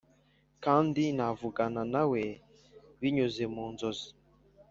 m 0.03 0.03
kandi 0.63 1.03
navugana 1.17 1.81
na 1.93 2.03
we 2.11 2.23
binyuze 2.99 3.43
mu 3.53 3.65
nzozi 3.73 4.09